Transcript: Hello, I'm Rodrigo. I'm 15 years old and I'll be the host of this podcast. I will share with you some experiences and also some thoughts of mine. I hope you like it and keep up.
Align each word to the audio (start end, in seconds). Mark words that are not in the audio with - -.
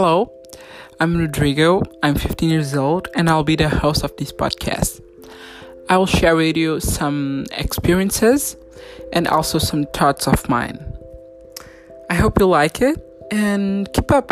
Hello, 0.00 0.30
I'm 1.00 1.16
Rodrigo. 1.16 1.82
I'm 2.04 2.14
15 2.14 2.50
years 2.50 2.76
old 2.76 3.08
and 3.16 3.28
I'll 3.28 3.42
be 3.42 3.56
the 3.56 3.68
host 3.68 4.04
of 4.04 4.16
this 4.16 4.30
podcast. 4.30 5.00
I 5.88 5.96
will 5.96 6.06
share 6.06 6.36
with 6.36 6.56
you 6.56 6.78
some 6.78 7.46
experiences 7.50 8.56
and 9.12 9.26
also 9.26 9.58
some 9.58 9.86
thoughts 9.86 10.28
of 10.28 10.48
mine. 10.48 10.78
I 12.08 12.14
hope 12.14 12.38
you 12.38 12.46
like 12.46 12.80
it 12.80 12.96
and 13.32 13.92
keep 13.92 14.12
up. 14.12 14.30